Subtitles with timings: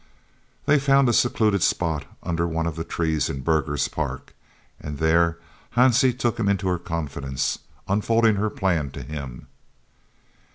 [0.65, 4.33] They found a secluded spot under one of the trees in Burgher's Park,
[4.79, 5.37] and there
[5.75, 9.45] Hansie took him into her confidence, unfolding her plan to him.